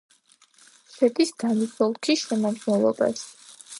[0.93, 3.29] შედის დანის ოლქის შემადგენლობაში.